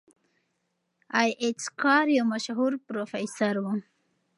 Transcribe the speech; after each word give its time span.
ای 1.19 1.29
اېچ 1.41 1.61
کار 1.81 2.05
یو 2.17 2.25
مشهور 2.33 2.71
پروفیسور 2.87 3.55
و. 3.59 3.65